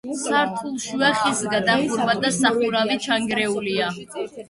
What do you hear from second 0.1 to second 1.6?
სართულშუა ხის